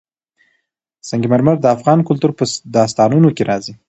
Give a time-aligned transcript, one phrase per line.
[1.07, 2.43] سنگ مرمر د افغان کلتور په
[2.75, 3.73] داستانونو کې راځي.